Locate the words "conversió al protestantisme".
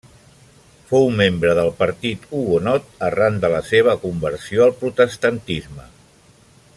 4.07-5.91